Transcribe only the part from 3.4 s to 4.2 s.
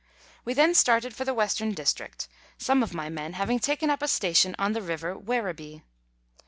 taken up a